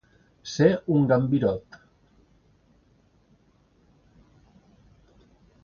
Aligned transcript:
Ser 0.51 0.69
un 0.93 1.03
gambirot. 1.11 1.77